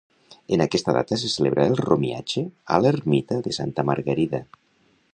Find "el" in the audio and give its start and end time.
1.73-1.77